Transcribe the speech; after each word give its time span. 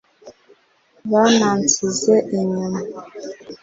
bana 1.11 1.49
nsize 1.61 2.15
inyuma, 2.37 2.79